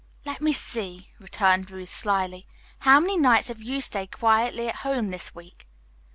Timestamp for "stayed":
3.81-4.09